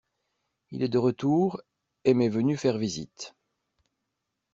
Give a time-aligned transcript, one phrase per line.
[0.71, 1.61] Il est de retour
[2.05, 3.35] et m'est venu faire visite.